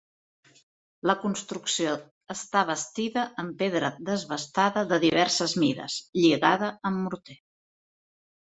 La 1.09 1.13
construcció 1.25 1.91
està 2.35 2.63
bastida 2.71 3.27
amb 3.45 3.53
pedra 3.61 3.93
desbastada 4.09 4.85
de 4.95 5.01
diverses 5.05 5.57
mides, 5.67 6.01
lligada 6.25 6.75
amb 6.93 7.01
morter. 7.07 7.41